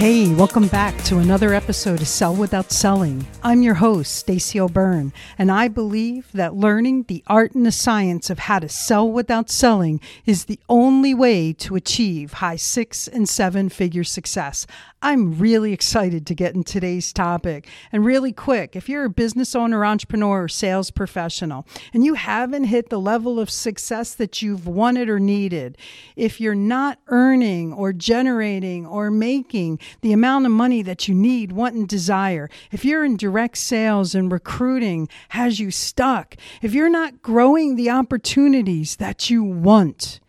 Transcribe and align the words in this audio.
Hey, 0.00 0.32
welcome 0.32 0.66
back 0.66 0.96
to 1.04 1.18
another 1.18 1.52
episode 1.52 2.00
of 2.00 2.08
Sell 2.08 2.34
Without 2.34 2.72
Selling. 2.72 3.26
I'm 3.42 3.60
your 3.60 3.74
host, 3.74 4.16
Stacy 4.16 4.58
O'Byrne, 4.58 5.12
and 5.36 5.52
I 5.52 5.68
believe 5.68 6.32
that 6.32 6.54
learning 6.54 7.02
the 7.02 7.22
art 7.26 7.52
and 7.52 7.66
the 7.66 7.70
science 7.70 8.30
of 8.30 8.38
how 8.38 8.60
to 8.60 8.68
sell 8.70 9.12
without 9.12 9.50
selling 9.50 10.00
is 10.24 10.46
the 10.46 10.58
only 10.70 11.12
way 11.12 11.52
to 11.52 11.76
achieve 11.76 12.32
high 12.32 12.56
six 12.56 13.08
and 13.08 13.28
seven 13.28 13.68
figure 13.68 14.02
success. 14.02 14.66
I'm 15.02 15.38
really 15.38 15.72
excited 15.72 16.26
to 16.26 16.34
get 16.34 16.54
in 16.54 16.62
today's 16.62 17.10
topic. 17.10 17.66
And 17.90 18.04
really 18.04 18.32
quick, 18.32 18.76
if 18.76 18.86
you're 18.86 19.06
a 19.06 19.10
business 19.10 19.54
owner, 19.54 19.82
entrepreneur, 19.82 20.44
or 20.44 20.48
sales 20.48 20.90
professional, 20.90 21.66
and 21.94 22.04
you 22.04 22.14
haven't 22.14 22.64
hit 22.64 22.90
the 22.90 23.00
level 23.00 23.40
of 23.40 23.48
success 23.48 24.12
that 24.14 24.42
you've 24.42 24.66
wanted 24.66 25.08
or 25.08 25.18
needed, 25.18 25.78
if 26.16 26.38
you're 26.38 26.54
not 26.54 26.98
earning 27.08 27.72
or 27.72 27.94
generating 27.94 28.84
or 28.84 29.10
making 29.10 29.78
the 30.02 30.12
amount 30.12 30.44
of 30.44 30.52
money 30.52 30.82
that 30.82 31.08
you 31.08 31.14
need, 31.14 31.52
want, 31.52 31.74
and 31.74 31.88
desire, 31.88 32.50
if 32.70 32.84
you're 32.84 33.04
in 33.04 33.16
direct 33.16 33.56
sales 33.56 34.14
and 34.14 34.30
recruiting 34.30 35.08
has 35.30 35.58
you 35.58 35.70
stuck, 35.70 36.36
if 36.60 36.74
you're 36.74 36.90
not 36.90 37.22
growing 37.22 37.76
the 37.76 37.88
opportunities 37.88 38.96
that 38.96 39.30
you 39.30 39.42
want, 39.42 40.20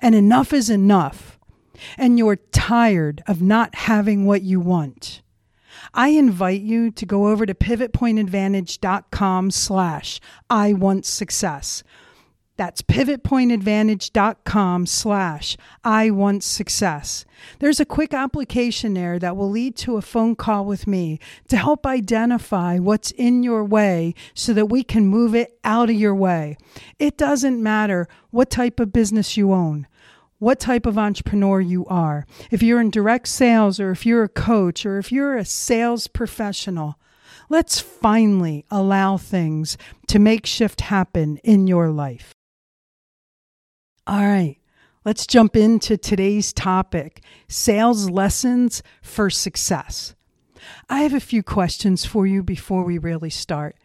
and 0.00 0.14
enough 0.14 0.54
is 0.54 0.70
enough 0.70 1.35
and 1.96 2.18
you're 2.18 2.36
tired 2.36 3.22
of 3.26 3.42
not 3.42 3.74
having 3.74 4.26
what 4.26 4.42
you 4.42 4.60
want, 4.60 5.22
I 5.94 6.08
invite 6.08 6.62
you 6.62 6.90
to 6.90 7.06
go 7.06 7.28
over 7.28 7.46
to 7.46 7.54
pivotpointadvantage.com 7.54 9.50
slash 9.50 10.20
I 10.50 10.72
want 10.72 11.06
success. 11.06 11.84
That's 12.56 12.80
pivotpointadvantage.com 12.80 14.86
slash 14.86 15.58
I 15.84 16.10
want 16.10 16.42
success. 16.42 17.26
There's 17.58 17.80
a 17.80 17.84
quick 17.84 18.14
application 18.14 18.94
there 18.94 19.18
that 19.18 19.36
will 19.36 19.50
lead 19.50 19.76
to 19.76 19.98
a 19.98 20.02
phone 20.02 20.36
call 20.36 20.64
with 20.64 20.86
me 20.86 21.20
to 21.48 21.58
help 21.58 21.86
identify 21.86 22.78
what's 22.78 23.10
in 23.10 23.42
your 23.42 23.62
way 23.62 24.14
so 24.32 24.54
that 24.54 24.70
we 24.70 24.82
can 24.82 25.06
move 25.06 25.34
it 25.34 25.58
out 25.64 25.90
of 25.90 25.96
your 25.96 26.14
way. 26.14 26.56
It 26.98 27.18
doesn't 27.18 27.62
matter 27.62 28.08
what 28.30 28.48
type 28.48 28.80
of 28.80 28.90
business 28.92 29.36
you 29.36 29.52
own 29.52 29.86
what 30.38 30.60
type 30.60 30.86
of 30.86 30.98
entrepreneur 30.98 31.60
you 31.60 31.86
are. 31.86 32.26
If 32.50 32.62
you're 32.62 32.80
in 32.80 32.90
direct 32.90 33.28
sales, 33.28 33.80
or 33.80 33.90
if 33.90 34.04
you're 34.04 34.24
a 34.24 34.28
coach, 34.28 34.84
or 34.84 34.98
if 34.98 35.10
you're 35.10 35.36
a 35.36 35.44
sales 35.44 36.06
professional, 36.06 36.98
let's 37.48 37.80
finally 37.80 38.64
allow 38.70 39.16
things 39.16 39.78
to 40.08 40.18
make 40.18 40.46
shift 40.46 40.82
happen 40.82 41.38
in 41.38 41.66
your 41.66 41.90
life. 41.90 42.32
All 44.06 44.24
right, 44.24 44.58
let's 45.04 45.26
jump 45.26 45.56
into 45.56 45.96
today's 45.96 46.52
topic 46.52 47.22
sales 47.48 48.08
lessons 48.10 48.82
for 49.02 49.30
success. 49.30 50.14
I 50.88 51.02
have 51.02 51.14
a 51.14 51.20
few 51.20 51.42
questions 51.42 52.04
for 52.04 52.26
you 52.26 52.42
before 52.42 52.84
we 52.84 52.98
really 52.98 53.30
start. 53.30 53.76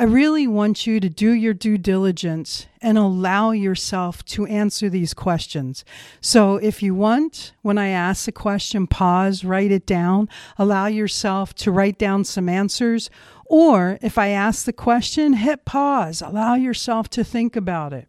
I 0.00 0.04
really 0.04 0.46
want 0.46 0.86
you 0.86 1.00
to 1.00 1.08
do 1.08 1.32
your 1.32 1.54
due 1.54 1.76
diligence 1.76 2.68
and 2.80 2.96
allow 2.96 3.50
yourself 3.50 4.24
to 4.26 4.46
answer 4.46 4.88
these 4.88 5.12
questions. 5.12 5.84
So, 6.20 6.54
if 6.54 6.84
you 6.84 6.94
want, 6.94 7.52
when 7.62 7.78
I 7.78 7.88
ask 7.88 8.28
a 8.28 8.32
question, 8.32 8.86
pause, 8.86 9.42
write 9.42 9.72
it 9.72 9.86
down, 9.86 10.28
allow 10.56 10.86
yourself 10.86 11.52
to 11.56 11.72
write 11.72 11.98
down 11.98 12.22
some 12.22 12.48
answers. 12.48 13.10
Or 13.46 13.98
if 14.00 14.18
I 14.18 14.28
ask 14.28 14.66
the 14.66 14.72
question, 14.72 15.32
hit 15.32 15.64
pause, 15.64 16.22
allow 16.22 16.54
yourself 16.54 17.08
to 17.10 17.24
think 17.24 17.56
about 17.56 17.92
it. 17.92 18.06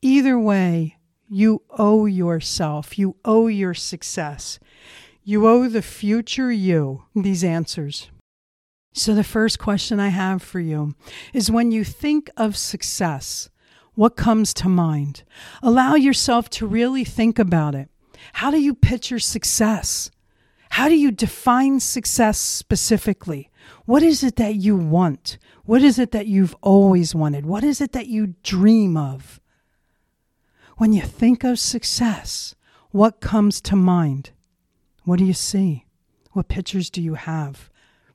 Either 0.00 0.38
way, 0.38 0.96
you 1.28 1.60
owe 1.72 2.06
yourself, 2.06 2.98
you 2.98 3.16
owe 3.22 3.48
your 3.48 3.74
success, 3.74 4.58
you 5.22 5.46
owe 5.46 5.68
the 5.68 5.82
future 5.82 6.50
you 6.50 7.04
these 7.14 7.44
answers. 7.44 8.10
So, 8.98 9.14
the 9.14 9.22
first 9.22 9.58
question 9.58 10.00
I 10.00 10.08
have 10.08 10.40
for 10.42 10.58
you 10.58 10.94
is 11.34 11.50
when 11.50 11.70
you 11.70 11.84
think 11.84 12.30
of 12.38 12.56
success, 12.56 13.50
what 13.94 14.16
comes 14.16 14.54
to 14.54 14.70
mind? 14.70 15.22
Allow 15.62 15.96
yourself 15.96 16.48
to 16.50 16.66
really 16.66 17.04
think 17.04 17.38
about 17.38 17.74
it. 17.74 17.90
How 18.32 18.50
do 18.50 18.58
you 18.58 18.74
picture 18.74 19.18
success? 19.18 20.10
How 20.70 20.88
do 20.88 20.96
you 20.96 21.10
define 21.10 21.78
success 21.78 22.38
specifically? 22.38 23.50
What 23.84 24.02
is 24.02 24.24
it 24.24 24.36
that 24.36 24.54
you 24.54 24.74
want? 24.76 25.36
What 25.66 25.82
is 25.82 25.98
it 25.98 26.12
that 26.12 26.26
you've 26.26 26.56
always 26.62 27.14
wanted? 27.14 27.44
What 27.44 27.64
is 27.64 27.82
it 27.82 27.92
that 27.92 28.06
you 28.06 28.34
dream 28.42 28.96
of? 28.96 29.40
When 30.78 30.94
you 30.94 31.02
think 31.02 31.44
of 31.44 31.58
success, 31.58 32.54
what 32.92 33.20
comes 33.20 33.60
to 33.60 33.76
mind? 33.76 34.30
What 35.04 35.18
do 35.18 35.26
you 35.26 35.34
see? 35.34 35.84
What 36.32 36.48
pictures 36.48 36.88
do 36.88 37.02
you 37.02 37.12
have? 37.14 37.68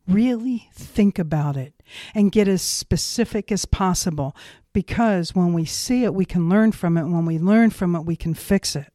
Really 0.07 0.69
think 0.73 1.19
about 1.19 1.57
it 1.57 1.73
and 2.15 2.31
get 2.31 2.47
as 2.47 2.61
specific 2.61 3.51
as 3.51 3.65
possible 3.65 4.35
because 4.73 5.35
when 5.35 5.53
we 5.53 5.65
see 5.65 6.03
it, 6.03 6.13
we 6.13 6.25
can 6.25 6.49
learn 6.49 6.71
from 6.71 6.97
it. 6.97 7.03
When 7.03 7.25
we 7.25 7.37
learn 7.37 7.69
from 7.69 7.95
it, 7.95 8.05
we 8.05 8.15
can 8.15 8.33
fix 8.33 8.75
it. 8.75 8.91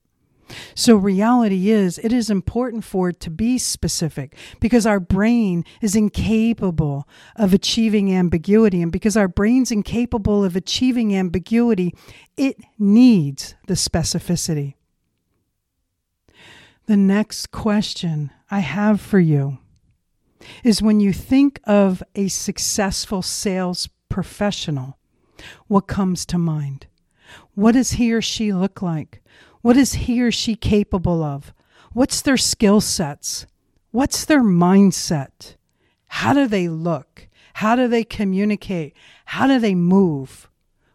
So, 0.75 0.95
reality 0.95 1.71
is, 1.71 1.99
it 1.99 2.13
is 2.13 2.31
important 2.31 2.85
for 2.85 3.09
it 3.09 3.19
to 3.21 3.31
be 3.31 3.59
specific 3.59 4.37
because 4.61 4.87
our 4.87 5.01
brain 5.01 5.65
is 5.81 5.97
incapable 5.97 7.09
of 7.35 7.53
achieving 7.53 8.15
ambiguity. 8.15 8.81
And 8.81 8.93
because 8.93 9.17
our 9.17 9.27
brain's 9.29 9.73
incapable 9.73 10.45
of 10.45 10.55
achieving 10.55 11.17
ambiguity, 11.17 11.95
it 12.37 12.59
needs 12.79 13.57
the 13.67 13.75
specificity. 13.75 14.75
The 16.87 16.97
next 16.97 17.51
question 17.51 18.31
I 18.49 18.61
have 18.61 19.01
for 19.01 19.19
you 19.19 19.59
is 20.65 20.83
when 20.83 21.01
you 21.01 21.13
think 21.13 21.61
of 21.65 22.03
a 22.15 22.29
successful 22.29 23.23
sales 23.23 23.89
professional, 24.09 24.99
what 25.67 25.87
comes 25.87 26.25
to 26.27 26.39
mind? 26.39 26.87
What 27.55 27.73
does 27.73 27.93
he 27.93 28.13
or 28.13 28.23
she 28.23 28.53
look 28.53 28.83
like? 28.83 29.23
What 29.63 29.77
is 29.77 29.95
he 29.95 30.23
or 30.23 30.31
she 30.31 30.55
capable 30.55 31.23
of? 31.23 31.53
What's 31.93 32.21
their 32.21 32.37
skill 32.37 32.81
sets? 32.81 33.47
What's 33.91 34.25
their 34.25 34.43
mindset? 34.43 35.57
How 36.09 36.33
do 36.33 36.47
they 36.47 36.69
look? 36.69 37.29
How 37.55 37.75
do 37.75 37.89
they 37.89 38.05
communicate? 38.05 38.95
How 39.25 39.47
do 39.47 39.59
they 39.59 39.75
move? 39.75 40.49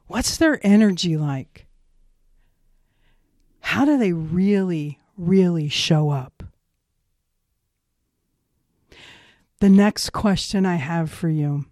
What's 0.08 0.38
their 0.38 0.60
energy 0.66 1.18
like? 1.18 1.66
How 3.62 3.86
do 3.86 3.98
they 3.98 4.14
really, 4.14 5.00
really 5.18 5.70
show 5.70 6.10
up? 6.10 6.41
The 9.62 9.70
next 9.70 10.10
question 10.10 10.66
I 10.66 10.78
have 10.78 11.12
for 11.12 11.30
you 11.30 11.66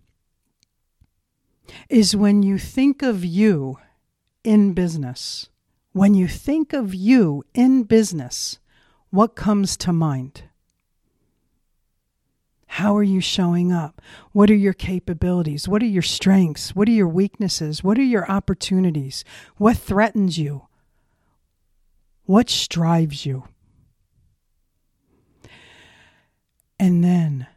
is 1.89 2.15
when 2.15 2.43
you 2.43 2.59
think 2.59 3.01
of 3.01 3.25
you 3.25 3.79
in 4.43 4.73
business, 4.73 5.49
when 5.91 6.13
you 6.13 6.27
think 6.27 6.71
of 6.71 6.93
you 6.93 7.43
in 7.55 7.81
business, 7.81 8.59
what 9.09 9.35
comes 9.35 9.75
to 9.77 9.91
mind? 9.91 10.43
How 12.67 12.95
are 12.95 13.01
you 13.01 13.21
showing 13.21 13.71
up? 13.71 14.03
What 14.33 14.51
are 14.51 14.55
your 14.55 14.73
capabilities? 14.73 15.67
What 15.67 15.81
are 15.81 15.87
your 15.87 16.03
strengths? 16.03 16.75
What 16.75 16.87
are 16.87 16.91
your 16.91 17.07
weaknesses? 17.07 17.83
What 17.83 17.97
are 17.97 18.03
your 18.03 18.29
opportunities? 18.29 19.25
What 19.57 19.77
threatens 19.77 20.37
you? 20.37 20.67
What 22.25 22.51
strives 22.51 23.25
you? 23.25 23.45
And 26.79 27.03
then 27.03 27.47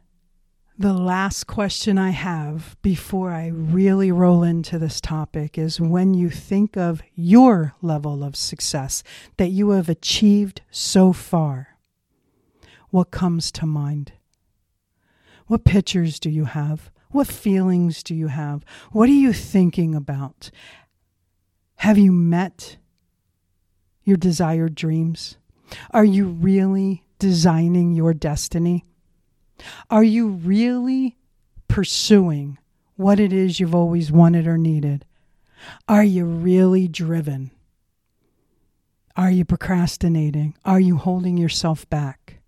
the 0.83 0.91
last 0.91 1.47
question 1.47 1.97
I 1.97 2.09
have 2.09 2.75
before 2.81 3.31
I 3.31 3.47
really 3.47 4.11
roll 4.11 4.43
into 4.43 4.77
this 4.77 4.99
topic 4.99 5.57
is 5.57 5.79
when 5.79 6.13
you 6.13 6.29
think 6.29 6.75
of 6.75 7.01
your 7.15 7.73
level 7.81 8.21
of 8.21 8.35
success 8.35 9.01
that 9.37 9.47
you 9.47 9.69
have 9.69 9.87
achieved 9.87 10.61
so 10.71 11.13
far, 11.13 11.77
what 12.89 13.11
comes 13.11 13.49
to 13.53 13.65
mind? 13.65 14.11
What 15.47 15.63
pictures 15.63 16.19
do 16.19 16.29
you 16.29 16.43
have? 16.43 16.91
What 17.11 17.27
feelings 17.27 18.03
do 18.03 18.13
you 18.13 18.27
have? 18.27 18.65
What 18.91 19.07
are 19.07 19.13
you 19.13 19.31
thinking 19.31 19.95
about? 19.95 20.51
Have 21.75 21.97
you 21.97 22.11
met 22.11 22.75
your 24.03 24.17
desired 24.17 24.75
dreams? 24.75 25.37
Are 25.91 26.03
you 26.03 26.27
really 26.27 27.05
designing 27.19 27.93
your 27.93 28.13
destiny? 28.13 28.83
Are 29.89 30.03
you 30.03 30.27
really 30.27 31.17
pursuing 31.67 32.57
what 32.95 33.19
it 33.19 33.33
is 33.33 33.59
you've 33.59 33.75
always 33.75 34.11
wanted 34.11 34.47
or 34.47 34.57
needed? 34.57 35.05
Are 35.87 36.03
you 36.03 36.25
really 36.25 36.87
driven? 36.87 37.51
Are 39.15 39.31
you 39.31 39.45
procrastinating? 39.45 40.55
Are 40.65 40.79
you 40.79 40.97
holding 40.97 41.37
yourself 41.37 41.89
back? 41.89 42.39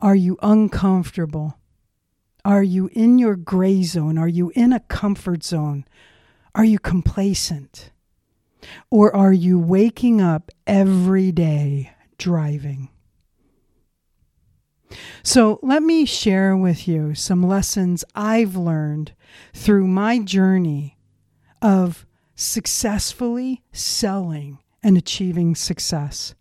Are 0.00 0.14
you 0.16 0.38
uncomfortable? 0.42 1.58
Are 2.44 2.62
you 2.62 2.90
in 2.92 3.18
your 3.18 3.36
gray 3.36 3.82
zone? 3.82 4.18
Are 4.18 4.28
you 4.28 4.50
in 4.56 4.72
a 4.72 4.80
comfort 4.80 5.44
zone? 5.44 5.84
Are 6.54 6.64
you 6.64 6.78
complacent? 6.78 7.90
Or 8.90 9.14
are 9.14 9.32
you 9.32 9.58
waking 9.58 10.20
up 10.20 10.50
every 10.66 11.32
day 11.32 11.92
driving? 12.18 12.88
So, 15.22 15.58
let 15.62 15.82
me 15.82 16.04
share 16.04 16.56
with 16.56 16.86
you 16.88 17.14
some 17.14 17.42
lessons 17.42 18.04
I've 18.14 18.56
learned 18.56 19.12
through 19.54 19.86
my 19.86 20.18
journey 20.18 20.98
of 21.60 22.06
successfully 22.34 23.62
selling 23.72 24.58
and 24.82 24.96
achieving 24.96 25.54
success. 25.54 26.34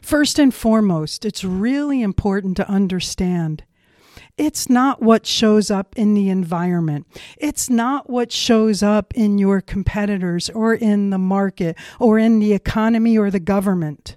First 0.00 0.38
and 0.38 0.54
foremost, 0.54 1.24
it's 1.24 1.44
really 1.44 2.02
important 2.02 2.56
to 2.58 2.68
understand 2.68 3.64
it's 4.36 4.68
not 4.68 5.00
what 5.00 5.26
shows 5.26 5.70
up 5.70 5.94
in 5.96 6.14
the 6.14 6.28
environment. 6.28 7.06
It's 7.36 7.70
not 7.70 8.10
what 8.10 8.32
shows 8.32 8.82
up 8.82 9.14
in 9.14 9.38
your 9.38 9.60
competitors 9.60 10.50
or 10.50 10.74
in 10.74 11.10
the 11.10 11.18
market 11.18 11.76
or 12.00 12.18
in 12.18 12.40
the 12.40 12.52
economy 12.52 13.16
or 13.16 13.30
the 13.30 13.40
government. 13.40 14.16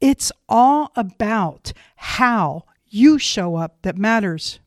It's 0.00 0.32
all 0.48 0.92
about 0.96 1.72
how 1.96 2.64
you 2.88 3.18
show 3.18 3.56
up 3.56 3.82
that 3.82 3.96
matters. 3.96 4.60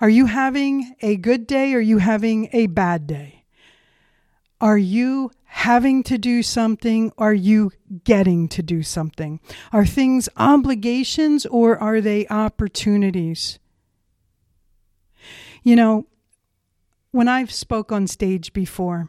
Are 0.00 0.08
you 0.08 0.26
having 0.26 0.94
a 1.00 1.16
good 1.16 1.46
day 1.46 1.74
or 1.74 1.78
are 1.78 1.80
you 1.80 1.98
having 1.98 2.48
a 2.52 2.66
bad 2.66 3.06
day? 3.06 3.44
Are 4.60 4.78
you 4.78 5.30
having 5.44 6.02
to 6.04 6.18
do 6.18 6.42
something? 6.42 7.12
Are 7.16 7.34
you 7.34 7.70
getting 8.04 8.48
to 8.48 8.62
do 8.62 8.82
something? 8.82 9.40
Are 9.72 9.86
things 9.86 10.28
obligations 10.36 11.46
or 11.46 11.78
are 11.78 12.00
they 12.00 12.26
opportunities? 12.28 13.58
You 15.62 15.76
know, 15.76 16.06
when 17.12 17.28
I've 17.28 17.52
spoke 17.52 17.92
on 17.92 18.06
stage 18.06 18.52
before, 18.52 19.08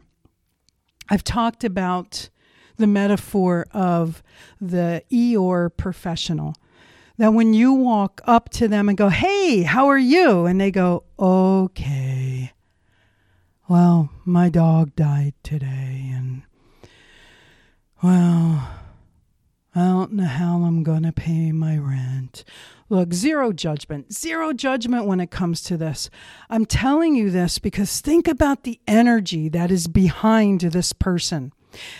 I've 1.08 1.24
talked 1.24 1.64
about 1.64 2.28
the 2.76 2.86
metaphor 2.86 3.66
of 3.72 4.22
the 4.60 5.02
Eeyore 5.10 5.76
professional. 5.76 6.54
That 7.18 7.32
when 7.32 7.54
you 7.54 7.72
walk 7.72 8.20
up 8.24 8.50
to 8.50 8.68
them 8.68 8.88
and 8.88 8.98
go, 8.98 9.08
Hey, 9.08 9.62
how 9.62 9.86
are 9.86 9.98
you? 9.98 10.46
And 10.46 10.60
they 10.60 10.70
go, 10.70 11.04
Okay. 11.18 12.52
Well, 13.68 14.10
my 14.24 14.48
dog 14.48 14.94
died 14.94 15.34
today, 15.42 16.12
and 16.14 16.42
well, 18.00 18.68
I 19.74 19.80
don't 19.80 20.12
know 20.12 20.24
how 20.24 20.62
I'm 20.62 20.84
going 20.84 21.02
to 21.02 21.12
pay 21.12 21.50
my 21.50 21.76
rent. 21.76 22.44
Look, 22.88 23.12
zero 23.12 23.52
judgment, 23.52 24.12
zero 24.12 24.52
judgment 24.52 25.06
when 25.06 25.18
it 25.18 25.32
comes 25.32 25.62
to 25.62 25.76
this. 25.76 26.08
I'm 26.48 26.64
telling 26.64 27.16
you 27.16 27.30
this 27.30 27.58
because 27.58 28.00
think 28.00 28.28
about 28.28 28.62
the 28.62 28.78
energy 28.86 29.48
that 29.48 29.72
is 29.72 29.88
behind 29.88 30.60
this 30.60 30.92
person 30.92 31.52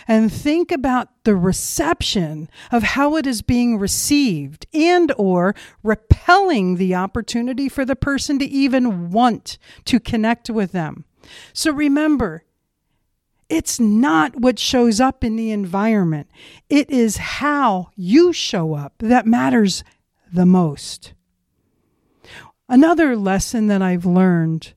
and 0.07 0.31
think 0.31 0.71
about 0.71 1.09
the 1.23 1.35
reception 1.35 2.49
of 2.71 2.83
how 2.83 3.15
it 3.15 3.27
is 3.27 3.41
being 3.41 3.77
received 3.77 4.65
and 4.73 5.11
or 5.17 5.55
repelling 5.83 6.77
the 6.77 6.95
opportunity 6.95 7.67
for 7.69 7.85
the 7.85 7.95
person 7.95 8.39
to 8.39 8.45
even 8.45 9.11
want 9.11 9.57
to 9.85 9.99
connect 9.99 10.49
with 10.49 10.71
them 10.71 11.05
so 11.53 11.71
remember, 11.71 12.43
it's 13.49 13.79
not 13.79 14.35
what 14.35 14.59
shows 14.59 14.99
up 14.99 15.23
in 15.23 15.35
the 15.35 15.51
environment, 15.51 16.29
it 16.69 16.89
is 16.89 17.17
how 17.17 17.89
you 17.95 18.33
show 18.33 18.73
up 18.73 18.93
that 18.99 19.25
matters 19.25 19.83
the 20.31 20.45
most. 20.45 21.13
Another 22.69 23.15
lesson 23.15 23.67
that 23.67 23.81
I've 23.81 24.05
learned 24.05 24.73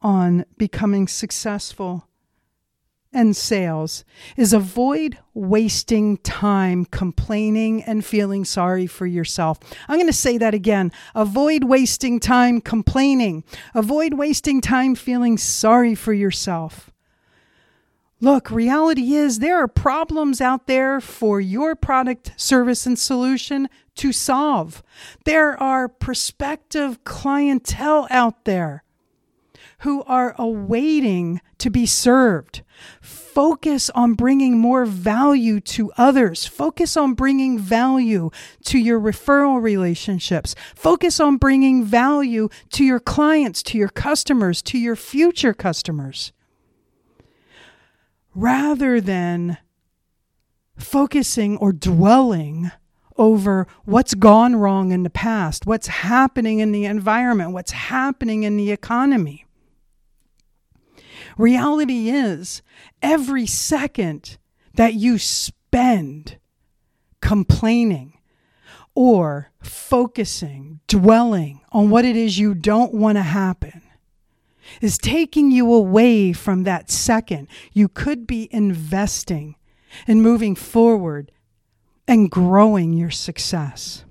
on 0.00 0.46
becoming 0.56 1.06
successful 1.06 2.08
and 3.14 3.36
sales 3.36 4.04
is 4.36 4.52
avoid 4.52 5.16
wasting 5.32 6.18
time 6.18 6.84
complaining 6.84 7.82
and 7.84 8.04
feeling 8.04 8.44
sorry 8.44 8.86
for 8.86 9.06
yourself. 9.06 9.58
I'm 9.88 9.96
going 9.96 10.06
to 10.06 10.12
say 10.12 10.36
that 10.38 10.52
again. 10.52 10.92
Avoid 11.14 11.64
wasting 11.64 12.20
time 12.20 12.60
complaining. 12.60 13.44
Avoid 13.74 14.14
wasting 14.14 14.60
time 14.60 14.94
feeling 14.94 15.38
sorry 15.38 15.94
for 15.94 16.12
yourself. 16.12 16.90
Look, 18.20 18.50
reality 18.50 19.14
is 19.14 19.38
there 19.38 19.58
are 19.58 19.68
problems 19.68 20.40
out 20.40 20.66
there 20.66 21.00
for 21.00 21.40
your 21.40 21.74
product, 21.74 22.32
service, 22.36 22.86
and 22.86 22.98
solution 22.98 23.68
to 23.96 24.12
solve. 24.12 24.82
There 25.24 25.60
are 25.62 25.88
prospective 25.88 27.04
clientele 27.04 28.06
out 28.10 28.44
there 28.44 28.83
who 29.78 30.02
are 30.04 30.34
awaiting 30.38 31.40
to 31.58 31.70
be 31.70 31.86
served. 31.86 32.62
Focus 33.00 33.90
on 33.90 34.14
bringing 34.14 34.58
more 34.58 34.84
value 34.84 35.60
to 35.60 35.90
others. 35.96 36.46
Focus 36.46 36.96
on 36.96 37.14
bringing 37.14 37.58
value 37.58 38.30
to 38.64 38.78
your 38.78 39.00
referral 39.00 39.60
relationships. 39.60 40.54
Focus 40.74 41.20
on 41.20 41.36
bringing 41.36 41.84
value 41.84 42.48
to 42.70 42.84
your 42.84 43.00
clients, 43.00 43.62
to 43.64 43.78
your 43.78 43.88
customers, 43.88 44.62
to 44.62 44.78
your 44.78 44.96
future 44.96 45.54
customers. 45.54 46.32
Rather 48.34 49.00
than 49.00 49.58
focusing 50.76 51.56
or 51.58 51.72
dwelling 51.72 52.70
over 53.16 53.66
what's 53.84 54.14
gone 54.14 54.56
wrong 54.56 54.92
in 54.92 55.02
the 55.02 55.10
past, 55.10 55.66
what's 55.66 55.86
happening 55.86 56.58
in 56.58 56.72
the 56.72 56.84
environment, 56.84 57.52
what's 57.52 57.72
happening 57.72 58.42
in 58.42 58.56
the 58.56 58.72
economy. 58.72 59.46
Reality 61.36 62.10
is, 62.10 62.62
every 63.02 63.46
second 63.46 64.36
that 64.74 64.94
you 64.94 65.18
spend 65.18 66.38
complaining 67.20 68.18
or 68.94 69.50
focusing, 69.60 70.80
dwelling 70.86 71.60
on 71.72 71.90
what 71.90 72.04
it 72.04 72.16
is 72.16 72.38
you 72.38 72.54
don't 72.54 72.94
want 72.94 73.16
to 73.16 73.22
happen 73.22 73.82
is 74.80 74.98
taking 74.98 75.50
you 75.50 75.72
away 75.72 76.32
from 76.32 76.64
that 76.64 76.90
second. 76.90 77.48
You 77.72 77.88
could 77.88 78.26
be 78.26 78.48
investing 78.52 79.56
in 80.06 80.22
moving 80.22 80.54
forward 80.54 81.30
and 82.06 82.30
growing 82.30 82.92
your 82.92 83.10
success. 83.10 84.04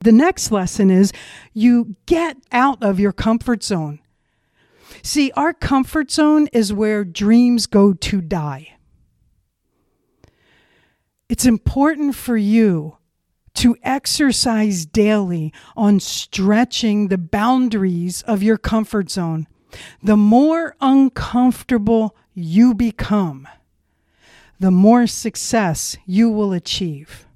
The 0.00 0.12
next 0.12 0.50
lesson 0.50 0.90
is 0.90 1.12
you 1.52 1.96
get 2.06 2.36
out 2.50 2.82
of 2.82 2.98
your 2.98 3.12
comfort 3.12 3.62
zone. 3.62 4.00
See, 5.02 5.30
our 5.32 5.52
comfort 5.52 6.10
zone 6.10 6.48
is 6.52 6.72
where 6.72 7.04
dreams 7.04 7.66
go 7.66 7.92
to 7.92 8.20
die. 8.20 8.76
It's 11.28 11.46
important 11.46 12.14
for 12.14 12.36
you 12.36 12.98
to 13.54 13.76
exercise 13.82 14.84
daily 14.84 15.52
on 15.76 16.00
stretching 16.00 17.08
the 17.08 17.18
boundaries 17.18 18.22
of 18.22 18.42
your 18.42 18.58
comfort 18.58 19.10
zone. 19.10 19.46
The 20.02 20.16
more 20.16 20.74
uncomfortable 20.80 22.16
you 22.34 22.74
become, 22.74 23.48
the 24.62 24.70
more 24.70 25.08
success 25.08 25.96
you 26.06 26.30
will 26.30 26.52
achieve. 26.52 27.26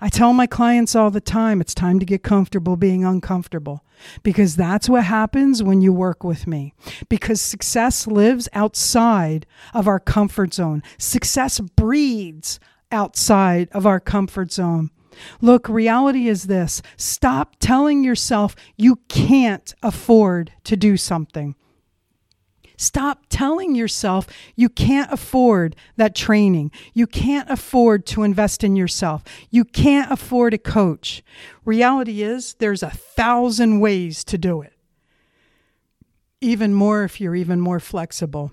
I 0.00 0.08
tell 0.08 0.32
my 0.32 0.46
clients 0.46 0.94
all 0.94 1.10
the 1.10 1.20
time 1.20 1.60
it's 1.60 1.74
time 1.74 1.98
to 1.98 2.06
get 2.06 2.22
comfortable 2.22 2.76
being 2.76 3.04
uncomfortable 3.04 3.84
because 4.22 4.56
that's 4.56 4.88
what 4.88 5.04
happens 5.04 5.62
when 5.62 5.82
you 5.82 5.92
work 5.92 6.24
with 6.24 6.46
me. 6.46 6.72
Because 7.10 7.42
success 7.42 8.06
lives 8.06 8.48
outside 8.54 9.44
of 9.74 9.86
our 9.86 10.00
comfort 10.00 10.54
zone, 10.54 10.82
success 10.96 11.60
breeds 11.60 12.58
outside 12.90 13.68
of 13.72 13.86
our 13.86 14.00
comfort 14.00 14.50
zone. 14.50 14.90
Look, 15.42 15.68
reality 15.68 16.26
is 16.26 16.44
this 16.44 16.80
stop 16.96 17.56
telling 17.58 18.02
yourself 18.02 18.56
you 18.76 18.96
can't 19.08 19.74
afford 19.82 20.52
to 20.64 20.74
do 20.74 20.96
something. 20.96 21.54
Stop 22.76 23.24
telling 23.28 23.74
yourself 23.74 24.26
you 24.54 24.68
can't 24.68 25.10
afford 25.12 25.76
that 25.96 26.14
training. 26.14 26.70
You 26.92 27.06
can't 27.06 27.48
afford 27.50 28.06
to 28.06 28.22
invest 28.22 28.62
in 28.62 28.76
yourself. 28.76 29.24
You 29.50 29.64
can't 29.64 30.10
afford 30.10 30.54
a 30.54 30.58
coach. 30.58 31.22
Reality 31.64 32.22
is, 32.22 32.54
there's 32.54 32.82
a 32.82 32.90
thousand 32.90 33.80
ways 33.80 34.24
to 34.24 34.38
do 34.38 34.60
it. 34.60 34.74
Even 36.40 36.74
more 36.74 37.04
if 37.04 37.20
you're 37.20 37.34
even 37.34 37.60
more 37.60 37.80
flexible. 37.80 38.52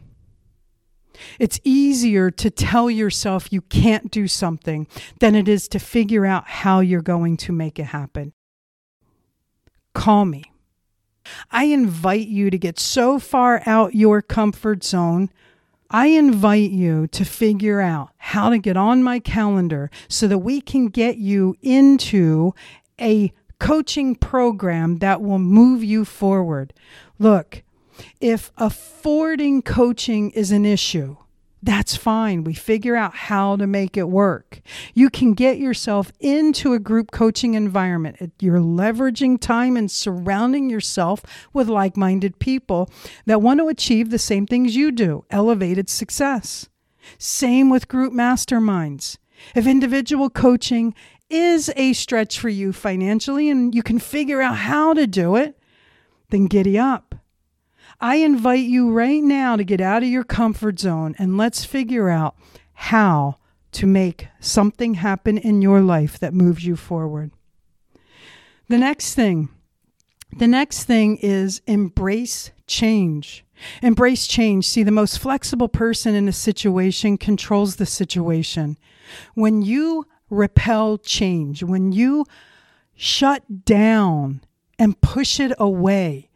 It's 1.37 1.59
easier 1.63 2.31
to 2.31 2.49
tell 2.49 2.89
yourself 2.89 3.51
you 3.51 3.61
can't 3.61 4.09
do 4.09 4.27
something 4.27 4.87
than 5.19 5.35
it 5.35 5.47
is 5.47 5.67
to 5.69 5.79
figure 5.79 6.25
out 6.25 6.47
how 6.47 6.79
you're 6.79 7.01
going 7.01 7.37
to 7.37 7.51
make 7.51 7.77
it 7.77 7.85
happen. 7.85 8.33
call 9.93 10.25
me. 10.25 10.52
I 11.51 11.65
invite 11.65 12.27
you 12.27 12.49
to 12.49 12.57
get 12.57 12.79
so 12.79 13.19
far 13.19 13.61
out 13.65 13.95
your 13.95 14.21
comfort 14.21 14.83
zone. 14.83 15.29
I 15.89 16.07
invite 16.07 16.71
you 16.71 17.07
to 17.07 17.23
figure 17.23 17.79
out 17.79 18.09
how 18.17 18.49
to 18.49 18.57
get 18.57 18.77
on 18.77 19.03
my 19.03 19.19
calendar 19.19 19.91
so 20.07 20.27
that 20.27 20.39
we 20.39 20.59
can 20.59 20.87
get 20.87 21.17
you 21.17 21.55
into 21.61 22.53
a 22.99 23.31
coaching 23.59 24.15
program 24.15 24.97
that 24.97 25.21
will 25.21 25.39
move 25.39 25.83
you 25.83 26.03
forward. 26.03 26.73
Look, 27.19 27.63
if 28.19 28.51
affording 28.57 29.61
coaching 29.61 30.31
is 30.31 30.51
an 30.51 30.65
issue, 30.65 31.17
that's 31.63 31.95
fine. 31.95 32.43
We 32.43 32.53
figure 32.53 32.97
out 32.97 33.15
how 33.15 33.55
to 33.55 33.65
make 33.65 33.95
it 33.95 34.09
work. 34.09 34.59
You 34.93 35.09
can 35.09 35.33
get 35.33 35.59
yourself 35.59 36.11
into 36.19 36.73
a 36.73 36.79
group 36.79 37.11
coaching 37.11 37.53
environment. 37.53 38.33
You're 38.39 38.59
leveraging 38.59 39.39
time 39.39 39.77
and 39.77 39.89
surrounding 39.89 40.69
yourself 40.69 41.23
with 41.53 41.69
like 41.69 41.95
minded 41.95 42.37
people 42.39 42.89
that 43.25 43.41
want 43.41 43.61
to 43.61 43.69
achieve 43.69 44.09
the 44.09 44.19
same 44.19 44.45
things 44.45 44.75
you 44.75 44.91
do 44.91 45.23
elevated 45.29 45.89
success. 45.89 46.67
Same 47.17 47.69
with 47.69 47.87
group 47.87 48.11
masterminds. 48.11 49.17
If 49.55 49.65
individual 49.65 50.29
coaching 50.29 50.93
is 51.29 51.71
a 51.77 51.93
stretch 51.93 52.39
for 52.39 52.49
you 52.49 52.73
financially 52.73 53.49
and 53.49 53.73
you 53.73 53.83
can 53.83 53.99
figure 53.99 54.41
out 54.41 54.57
how 54.57 54.93
to 54.93 55.07
do 55.07 55.37
it, 55.37 55.57
then 56.29 56.47
giddy 56.47 56.77
up. 56.77 57.15
I 58.03 58.15
invite 58.15 58.65
you 58.65 58.91
right 58.91 59.23
now 59.23 59.55
to 59.55 59.63
get 59.63 59.79
out 59.79 60.03
of 60.03 60.09
your 60.09 60.25
comfort 60.25 60.77
zone 60.77 61.15
and 61.17 61.37
let's 61.37 61.63
figure 61.63 62.09
out 62.09 62.35
how 62.73 63.37
to 63.71 63.87
make 63.87 64.27
something 64.41 64.95
happen 64.95 65.37
in 65.37 65.61
your 65.61 65.79
life 65.79 66.19
that 66.19 66.33
moves 66.33 66.65
you 66.65 66.75
forward. 66.75 67.31
The 68.67 68.77
next 68.77 69.15
thing, 69.15 69.47
the 70.37 70.49
next 70.49 70.83
thing 70.83 71.15
is 71.21 71.61
embrace 71.65 72.51
change. 72.67 73.45
Embrace 73.81 74.27
change. 74.27 74.67
See, 74.67 74.83
the 74.83 74.91
most 74.91 75.17
flexible 75.17 75.69
person 75.69 76.13
in 76.13 76.27
a 76.27 76.33
situation 76.33 77.17
controls 77.17 77.77
the 77.77 77.85
situation. 77.85 78.77
When 79.33 79.61
you 79.61 80.07
repel 80.29 80.97
change, 80.97 81.63
when 81.63 81.93
you 81.93 82.25
shut 82.95 83.63
down 83.63 84.41
and 84.77 84.99
push 84.99 85.39
it 85.39 85.53
away, 85.57 86.31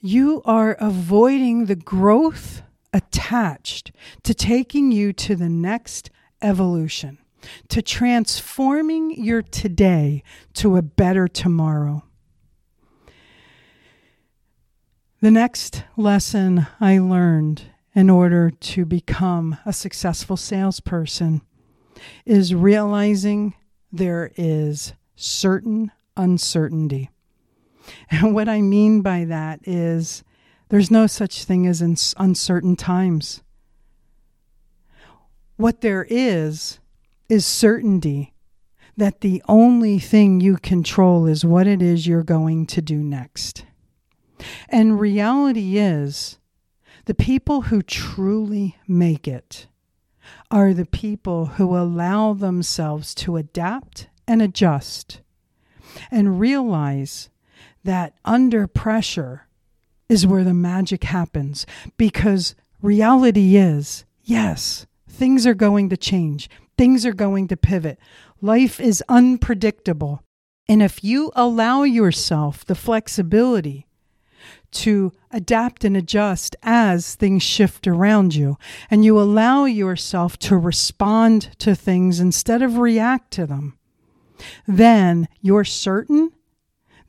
you 0.00 0.42
are 0.44 0.76
avoiding 0.80 1.66
the 1.66 1.76
growth 1.76 2.62
attached 2.92 3.92
to 4.22 4.34
taking 4.34 4.90
you 4.90 5.12
to 5.12 5.36
the 5.36 5.48
next 5.48 6.10
evolution, 6.42 7.18
to 7.68 7.82
transforming 7.82 9.22
your 9.22 9.42
today 9.42 10.22
to 10.54 10.76
a 10.76 10.82
better 10.82 11.28
tomorrow. 11.28 12.02
The 15.20 15.30
next 15.30 15.84
lesson 15.96 16.66
I 16.80 16.98
learned 16.98 17.64
in 17.94 18.08
order 18.08 18.50
to 18.50 18.86
become 18.86 19.58
a 19.66 19.72
successful 19.72 20.36
salesperson 20.36 21.42
is 22.24 22.54
realizing 22.54 23.54
there 23.92 24.30
is 24.36 24.94
certain 25.16 25.92
uncertainty. 26.16 27.10
And 28.10 28.34
what 28.34 28.48
I 28.48 28.60
mean 28.60 29.02
by 29.02 29.24
that 29.24 29.60
is 29.64 30.24
there's 30.68 30.90
no 30.90 31.06
such 31.06 31.44
thing 31.44 31.66
as 31.66 31.80
uncertain 32.16 32.76
times. 32.76 33.42
What 35.56 35.80
there 35.80 36.06
is, 36.08 36.78
is 37.28 37.46
certainty 37.46 38.34
that 38.96 39.20
the 39.20 39.42
only 39.48 39.98
thing 39.98 40.40
you 40.40 40.56
control 40.56 41.26
is 41.26 41.44
what 41.44 41.66
it 41.66 41.80
is 41.80 42.06
you're 42.06 42.22
going 42.22 42.66
to 42.66 42.82
do 42.82 42.96
next. 42.96 43.64
And 44.68 45.00
reality 45.00 45.78
is, 45.78 46.38
the 47.06 47.14
people 47.14 47.62
who 47.62 47.82
truly 47.82 48.76
make 48.86 49.26
it 49.26 49.66
are 50.50 50.74
the 50.74 50.86
people 50.86 51.46
who 51.46 51.76
allow 51.76 52.34
themselves 52.34 53.14
to 53.16 53.36
adapt 53.36 54.08
and 54.26 54.42
adjust 54.42 55.20
and 56.10 56.38
realize 56.38 57.30
that 57.84 58.14
under 58.24 58.66
pressure 58.66 59.46
is 60.08 60.26
where 60.26 60.44
the 60.44 60.54
magic 60.54 61.04
happens 61.04 61.66
because 61.96 62.54
reality 62.82 63.56
is 63.56 64.04
yes, 64.24 64.86
things 65.08 65.46
are 65.46 65.54
going 65.54 65.88
to 65.88 65.96
change, 65.96 66.48
things 66.78 67.04
are 67.04 67.12
going 67.12 67.48
to 67.48 67.56
pivot. 67.56 67.98
Life 68.40 68.80
is 68.80 69.02
unpredictable. 69.08 70.22
And 70.68 70.82
if 70.82 71.02
you 71.02 71.32
allow 71.34 71.82
yourself 71.82 72.64
the 72.64 72.74
flexibility 72.74 73.86
to 74.72 75.12
adapt 75.30 75.84
and 75.84 75.96
adjust 75.96 76.54
as 76.62 77.14
things 77.14 77.42
shift 77.42 77.86
around 77.86 78.34
you, 78.34 78.56
and 78.90 79.04
you 79.04 79.20
allow 79.20 79.64
yourself 79.64 80.38
to 80.38 80.56
respond 80.56 81.50
to 81.58 81.74
things 81.74 82.20
instead 82.20 82.62
of 82.62 82.78
react 82.78 83.32
to 83.32 83.46
them, 83.46 83.76
then 84.66 85.28
you're 85.40 85.64
certain 85.64 86.32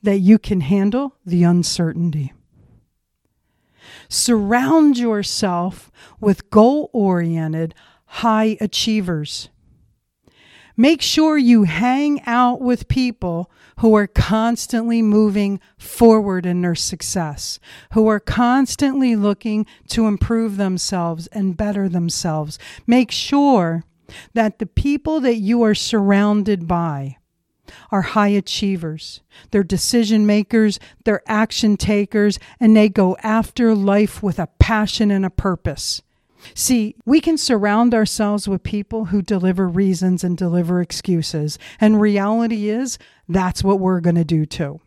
that 0.02 0.18
you 0.18 0.38
can 0.38 0.60
handle 0.60 1.16
the 1.24 1.44
uncertainty. 1.44 2.32
Surround 4.08 4.98
yourself 4.98 5.90
with 6.20 6.50
goal 6.50 6.90
oriented, 6.92 7.74
high 8.06 8.56
achievers. 8.60 9.48
Make 10.76 11.02
sure 11.02 11.36
you 11.36 11.64
hang 11.64 12.22
out 12.24 12.60
with 12.60 12.88
people 12.88 13.50
who 13.78 13.94
are 13.94 14.06
constantly 14.06 15.02
moving 15.02 15.60
forward 15.76 16.46
in 16.46 16.62
their 16.62 16.74
success, 16.74 17.58
who 17.92 18.06
are 18.06 18.20
constantly 18.20 19.14
looking 19.16 19.66
to 19.88 20.06
improve 20.06 20.56
themselves 20.56 21.26
and 21.28 21.56
better 21.56 21.88
themselves. 21.88 22.58
Make 22.86 23.10
sure 23.10 23.84
that 24.34 24.58
the 24.58 24.66
people 24.66 25.20
that 25.20 25.36
you 25.36 25.62
are 25.62 25.74
surrounded 25.74 26.66
by 26.66 27.16
are 27.90 28.02
high 28.02 28.28
achievers. 28.28 29.20
They're 29.50 29.62
decision 29.62 30.26
makers, 30.26 30.78
they're 31.04 31.22
action 31.26 31.76
takers, 31.76 32.38
and 32.60 32.76
they 32.76 32.88
go 32.88 33.16
after 33.22 33.74
life 33.74 34.22
with 34.22 34.38
a 34.38 34.48
passion 34.58 35.10
and 35.10 35.24
a 35.24 35.30
purpose. 35.30 36.02
See, 36.54 36.96
we 37.04 37.20
can 37.20 37.38
surround 37.38 37.94
ourselves 37.94 38.48
with 38.48 38.62
people 38.62 39.06
who 39.06 39.22
deliver 39.22 39.68
reasons 39.68 40.24
and 40.24 40.36
deliver 40.36 40.80
excuses, 40.80 41.58
and 41.80 42.00
reality 42.00 42.68
is 42.68 42.98
that's 43.28 43.62
what 43.62 43.80
we're 43.80 44.00
going 44.00 44.16
to 44.16 44.24
do 44.24 44.44
too. 44.44 44.80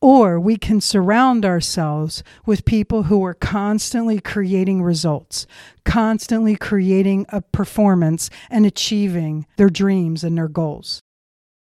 Or 0.00 0.38
we 0.38 0.56
can 0.56 0.80
surround 0.80 1.44
ourselves 1.44 2.22
with 2.46 2.64
people 2.64 3.04
who 3.04 3.24
are 3.24 3.34
constantly 3.34 4.20
creating 4.20 4.82
results, 4.82 5.46
constantly 5.84 6.54
creating 6.54 7.26
a 7.30 7.40
performance 7.42 8.30
and 8.48 8.64
achieving 8.64 9.46
their 9.56 9.68
dreams 9.68 10.22
and 10.22 10.38
their 10.38 10.48
goals. 10.48 11.02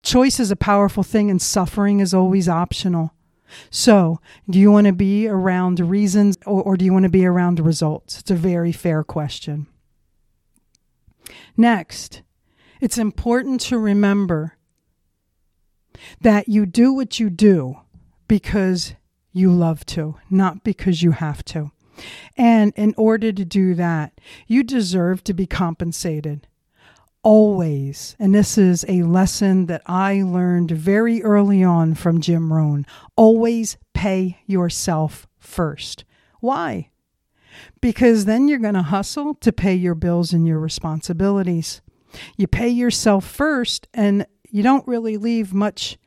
Choice 0.06 0.38
is 0.38 0.52
a 0.52 0.56
powerful 0.56 1.02
thing, 1.02 1.32
and 1.32 1.42
suffering 1.42 1.98
is 1.98 2.14
always 2.14 2.48
optional. 2.48 3.12
So, 3.70 4.20
do 4.48 4.56
you 4.56 4.70
want 4.70 4.86
to 4.86 4.92
be 4.92 5.26
around 5.26 5.80
reasons 5.80 6.38
or, 6.46 6.62
or 6.62 6.76
do 6.76 6.84
you 6.84 6.92
want 6.92 7.02
to 7.02 7.08
be 7.08 7.26
around 7.26 7.58
results? 7.58 8.20
It's 8.20 8.30
a 8.30 8.36
very 8.36 8.70
fair 8.70 9.02
question. 9.02 9.66
Next, 11.56 12.22
it's 12.80 12.98
important 12.98 13.60
to 13.62 13.78
remember 13.78 14.56
that 16.20 16.48
you 16.48 16.66
do 16.66 16.92
what 16.92 17.18
you 17.18 17.28
do 17.28 17.80
because 18.28 18.94
you 19.32 19.50
love 19.50 19.84
to, 19.86 20.18
not 20.30 20.62
because 20.62 21.02
you 21.02 21.10
have 21.10 21.44
to. 21.46 21.72
And 22.36 22.72
in 22.76 22.94
order 22.96 23.32
to 23.32 23.44
do 23.44 23.75
that, 23.75 24.20
you 24.46 24.62
deserve 24.62 25.25
to 25.25 25.34
be 25.34 25.48
compensated 25.48 26.46
always, 27.26 28.14
and 28.21 28.33
this 28.33 28.56
is 28.56 28.85
a 28.87 29.02
lesson 29.02 29.66
that 29.66 29.83
I 29.85 30.23
learned 30.23 30.71
very 30.71 31.25
early 31.25 31.64
on 31.64 31.97
from 31.97 32.21
Jim 32.21 32.52
Rohn, 32.52 32.87
always 33.16 33.76
pay 33.95 34.38
yourself 34.47 35.26
first. 35.37 36.04
Why? 36.38 36.90
Because 37.80 38.26
then 38.26 38.47
you're 38.47 38.61
going 38.61 38.75
to 38.75 38.83
hustle 38.83 39.35
to 39.35 39.50
pay 39.50 39.75
your 39.75 39.97
bills 39.97 40.33
and 40.33 40.47
your 40.47 40.61
responsibilities. 40.61 41.80
You 42.37 42.47
pay 42.47 42.68
yourself 42.68 43.26
first, 43.26 43.88
and 43.92 44.25
you 44.49 44.62
don't 44.62 44.87
really 44.87 45.16
leave 45.16 45.52
much 45.52 45.99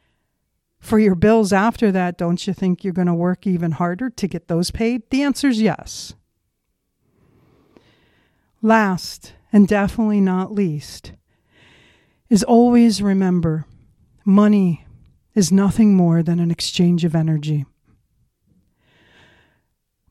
for 0.79 0.99
your 0.99 1.15
bills 1.15 1.51
after 1.51 1.91
that. 1.91 2.17
Don't 2.17 2.47
you 2.47 2.53
think 2.53 2.85
you're 2.85 2.93
going 2.93 3.07
to 3.07 3.13
work 3.13 3.45
even 3.45 3.71
harder 3.71 4.09
to 4.09 4.27
get 4.29 4.47
those 4.47 4.71
paid? 4.71 5.01
The 5.09 5.23
answer 5.23 5.49
is 5.49 5.61
yes. 5.61 6.13
Last, 8.61 9.33
and 9.51 9.67
definitely 9.67 10.21
not 10.21 10.53
least, 10.53 11.13
is 12.29 12.43
always 12.43 13.01
remember 13.01 13.65
money 14.23 14.85
is 15.33 15.51
nothing 15.51 15.95
more 15.95 16.21
than 16.21 16.39
an 16.39 16.51
exchange 16.51 17.03
of 17.05 17.15
energy. 17.15 17.65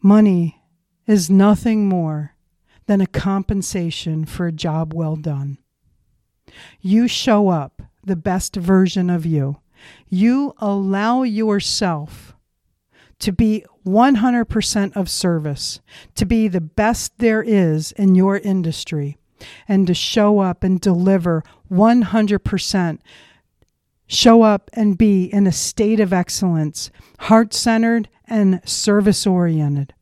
Money 0.03 0.63
is 1.07 1.31
nothing 1.31 1.89
more 1.89 2.35
than 2.87 3.01
a 3.01 3.07
compensation 3.07 4.25
for 4.25 4.47
a 4.47 4.53
job 4.53 4.95
well 4.95 5.17
done. 5.17 5.59
You 6.81 7.07
show 7.07 7.49
up 7.49 7.83
the 8.03 8.17
best 8.17 8.57
version 8.57 9.11
of 9.11 9.27
you, 9.27 9.59
you 10.09 10.55
allow 10.59 11.23
yourself 11.23 12.35
to 13.21 13.33
be 13.33 13.65
100% 13.87 14.97
of 14.97 15.11
service, 15.11 15.81
to 16.15 16.25
be 16.25 16.49
the 16.49 16.61
best 16.61 17.19
there 17.19 17.43
is 17.43 17.93
in 17.93 18.15
your 18.15 18.39
industry, 18.39 19.19
and 19.67 19.87
to 19.87 19.95
show 19.95 20.41
up 20.41 20.63
and 20.65 20.81
deliver 20.81 21.43
100%. 21.71 22.99
Show 24.07 24.43
up 24.43 24.71
and 24.73 24.97
be 24.97 25.25
in 25.25 25.47
a 25.47 25.53
state 25.53 26.01
of 26.01 26.13
excellence, 26.13 26.91
heart 27.19 27.53
centered 27.53 28.09
and 28.27 28.61
service 28.69 29.27
oriented. 29.27 29.95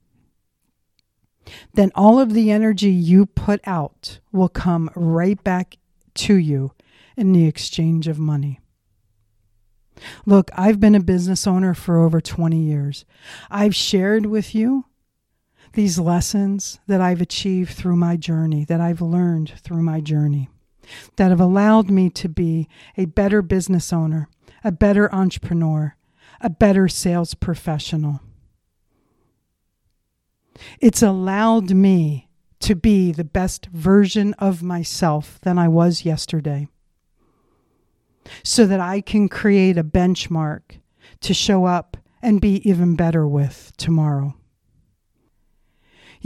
Then 1.74 1.92
all 1.94 2.18
of 2.18 2.32
the 2.32 2.50
energy 2.50 2.90
you 2.90 3.26
put 3.26 3.60
out 3.64 4.20
will 4.32 4.48
come 4.48 4.90
right 4.94 5.42
back 5.42 5.76
to 6.14 6.34
you 6.34 6.72
in 7.16 7.32
the 7.32 7.46
exchange 7.46 8.08
of 8.08 8.18
money. 8.18 8.60
Look, 10.24 10.50
I've 10.54 10.80
been 10.80 10.94
a 10.94 11.00
business 11.00 11.46
owner 11.46 11.72
for 11.74 11.98
over 11.98 12.20
20 12.20 12.58
years. 12.58 13.04
I've 13.50 13.74
shared 13.74 14.26
with 14.26 14.54
you 14.54 14.84
these 15.76 15.99
lessons 15.99 16.80
that 16.87 17.02
I've 17.02 17.21
achieved 17.21 17.75
through 17.75 17.97
my 17.97 18.16
journey, 18.16 18.64
that 18.64 18.80
I've 18.80 19.02
learned 19.02 19.52
through 19.59 19.83
my 19.83 20.00
journey, 20.00 20.49
that 21.16 21.28
have 21.28 21.40
allowed 21.40 21.90
me 21.90 22.09
to 22.11 22.30
be 22.30 22.66
a 22.97 23.04
better 23.04 23.42
business 23.42 23.92
owner, 23.92 24.28
a 24.64 24.73
better 24.73 25.14
entrepreneur, 25.14 25.95
a 26.40 26.49
better 26.49 26.88
sales 26.88 27.35
professional. 27.35 28.21
It's 30.80 31.02
allowed 31.02 31.71
me 31.71 32.30
to 32.61 32.75
be 32.75 33.12
the 33.12 33.25
best 33.25 33.66
version 33.66 34.33
of 34.38 34.62
myself 34.62 35.38
than 35.42 35.59
I 35.59 35.68
was 35.68 36.06
yesterday 36.06 36.68
so 38.42 38.66
that 38.66 38.80
I 38.80 39.02
can 39.02 39.28
create 39.28 39.76
a 39.76 39.85
benchmark 39.85 40.80
to 41.21 41.35
show 41.35 41.66
up 41.66 41.99
and 42.23 42.40
be 42.40 42.66
even 42.66 42.97
better 42.97 43.28
with 43.28 43.73
tomorrow. 43.76 44.35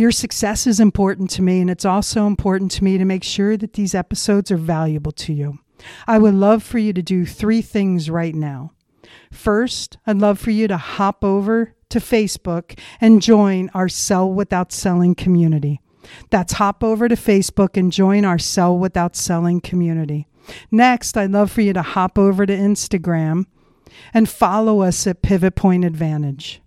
Your 0.01 0.13
success 0.13 0.67
is 0.67 0.81
important 0.81 1.29
to 1.33 1.43
me, 1.43 1.61
and 1.61 1.69
it's 1.69 1.85
also 1.85 2.27
important 2.27 2.71
to 2.71 2.85
me 2.85 2.97
to 2.97 3.05
make 3.05 3.23
sure 3.23 3.59
that 3.59 3.75
these 3.75 3.95
episodes 3.95 4.51
are 4.51 4.57
valuable 4.57 5.13
to 5.13 5.35
you. 5.35 5.59
I 6.07 6.17
would 6.17 6.33
love 6.33 6.63
for 6.63 6.79
you 6.79 6.95
to 6.95 7.03
do 7.03 7.27
three 7.27 7.61
things 7.61 8.09
right 8.09 8.35
now. 8.35 8.73
First, 9.31 9.99
I'd 10.07 10.17
love 10.17 10.39
for 10.39 10.53
you 10.53 10.69
to 10.69 10.79
hop 10.79 11.23
over 11.23 11.75
to 11.91 11.99
Facebook 11.99 12.79
and 12.99 13.21
join 13.21 13.69
our 13.75 13.91
Sell 13.91 14.33
Without 14.33 14.73
Selling 14.73 15.15
community. 15.15 15.83
That's 16.31 16.55
hop 16.55 16.83
over 16.83 17.07
to 17.07 17.15
Facebook 17.15 17.77
and 17.77 17.93
join 17.93 18.25
our 18.25 18.39
Sell 18.39 18.79
Without 18.79 19.15
Selling 19.15 19.61
community. 19.61 20.27
Next, 20.71 21.15
I'd 21.15 21.31
love 21.31 21.51
for 21.51 21.61
you 21.61 21.75
to 21.75 21.83
hop 21.83 22.19
over 22.19 22.47
to 22.47 22.57
Instagram 22.57 23.45
and 24.15 24.31
follow 24.31 24.81
us 24.81 25.07
at 25.07 25.21
Pivot 25.21 25.57
Point 25.57 25.85
Advantage. 25.85 26.63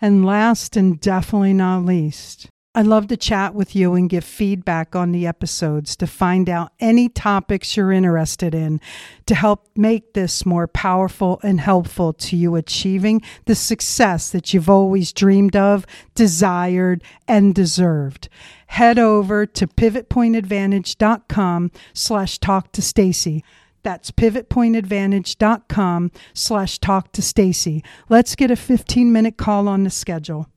And 0.00 0.24
last 0.24 0.76
and 0.76 1.00
definitely 1.00 1.54
not 1.54 1.84
least, 1.84 2.48
I'd 2.76 2.86
love 2.86 3.08
to 3.08 3.16
chat 3.16 3.54
with 3.54 3.74
you 3.74 3.94
and 3.94 4.10
give 4.10 4.22
feedback 4.22 4.94
on 4.94 5.10
the 5.10 5.26
episodes 5.26 5.96
to 5.96 6.06
find 6.06 6.50
out 6.50 6.72
any 6.78 7.08
topics 7.08 7.74
you're 7.74 7.90
interested 7.90 8.54
in 8.54 8.82
to 9.24 9.34
help 9.34 9.66
make 9.74 10.12
this 10.12 10.44
more 10.44 10.66
powerful 10.66 11.40
and 11.42 11.58
helpful 11.58 12.12
to 12.12 12.36
you 12.36 12.54
achieving 12.54 13.22
the 13.46 13.54
success 13.54 14.28
that 14.28 14.52
you've 14.52 14.68
always 14.68 15.14
dreamed 15.14 15.56
of, 15.56 15.86
desired, 16.14 17.02
and 17.26 17.54
deserved. 17.54 18.28
Head 18.66 18.98
over 18.98 19.46
to 19.46 19.66
pivotpointadvantage.com 19.66 21.70
slash 21.94 22.38
talk 22.38 22.72
to 22.72 22.82
Stacy. 22.82 23.42
That's 23.86 24.10
pivotpointadvantage.com 24.10 26.10
slash 26.34 26.78
talk 26.80 27.12
to 27.12 27.22
Stacy. 27.22 27.84
Let's 28.08 28.34
get 28.34 28.50
a 28.50 28.56
15 28.56 29.12
minute 29.12 29.36
call 29.36 29.68
on 29.68 29.84
the 29.84 29.90
schedule. 29.90 30.48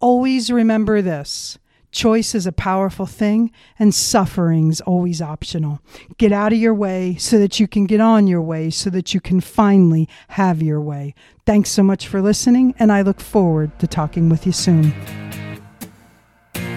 Always 0.00 0.50
remember 0.50 1.00
this. 1.00 1.60
Choice 1.92 2.34
is 2.34 2.48
a 2.48 2.52
powerful 2.52 3.06
thing, 3.06 3.52
and 3.78 3.94
suffering's 3.94 4.80
always 4.80 5.22
optional. 5.22 5.80
Get 6.16 6.32
out 6.32 6.52
of 6.52 6.58
your 6.58 6.74
way 6.74 7.14
so 7.14 7.38
that 7.38 7.60
you 7.60 7.68
can 7.68 7.86
get 7.86 8.00
on 8.00 8.26
your 8.26 8.42
way, 8.42 8.70
so 8.70 8.90
that 8.90 9.14
you 9.14 9.20
can 9.20 9.40
finally 9.40 10.08
have 10.30 10.60
your 10.60 10.80
way. 10.80 11.14
Thanks 11.46 11.70
so 11.70 11.84
much 11.84 12.08
for 12.08 12.20
listening, 12.20 12.74
and 12.76 12.90
I 12.90 13.02
look 13.02 13.20
forward 13.20 13.78
to 13.78 13.86
talking 13.86 14.28
with 14.28 14.44
you 14.44 14.52
soon. 14.52 15.27